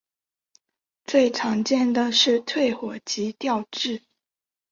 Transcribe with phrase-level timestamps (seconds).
[1.05, 4.01] 最常见的是退火及调质。